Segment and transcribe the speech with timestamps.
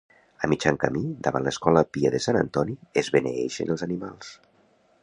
[0.45, 4.35] A mitjan camí, davant l’Escola Pia de Sant Antoni, es beneeixen els animals.